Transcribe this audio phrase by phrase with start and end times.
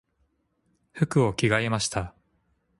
[0.93, 2.15] 服を着替えました。